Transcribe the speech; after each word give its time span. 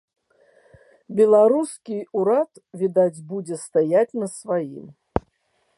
Беларускі 1.19 1.97
ўрад, 2.21 2.51
відаць, 2.83 3.23
будзе 3.33 3.55
стаяць 3.67 4.17
на 4.23 4.27
сваім. 4.39 4.85